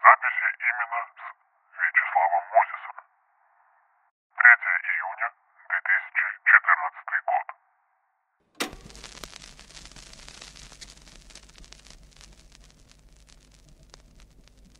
[0.00, 2.96] Записи именно с Вячеславом Мозисом.
[4.32, 4.48] 3
[4.88, 5.28] июня
[5.68, 7.46] 2014 год.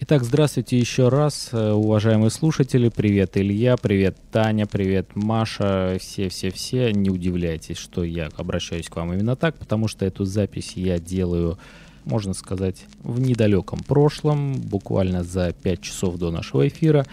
[0.00, 2.88] Итак, здравствуйте еще раз, э, уважаемые слушатели.
[2.88, 5.96] Привет, Илья, привет, Таня, привет, Маша.
[6.00, 11.00] Все-все-все, не удивляйтесь, что я обращаюсь к вам именно так, потому что эту запись я
[11.00, 11.58] делаю
[12.08, 17.06] можно сказать, в недалеком прошлом, буквально за 5 часов до нашего эфира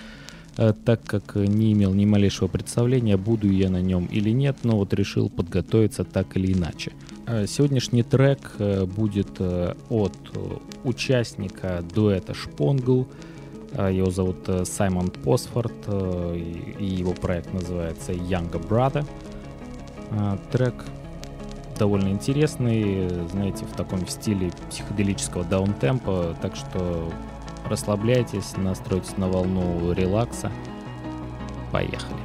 [0.57, 4.77] э, так как не имел ни малейшего представления, буду я на нем или нет, но
[4.77, 6.94] вот решил подготовиться так или иначе.
[7.27, 9.42] Э, сегодняшний трек э, будет
[9.89, 10.18] от
[10.83, 13.07] участника дуэта Шпонгл.
[13.74, 19.06] Его зовут Саймон Посфорд, и его проект называется Younger Brother.
[20.50, 20.86] Трек
[21.77, 27.10] довольно интересный, знаете, в таком стиле психоделического даунтемпа, так что
[27.69, 30.51] расслабляйтесь, настройтесь на волну релакса.
[31.72, 32.19] Поехали.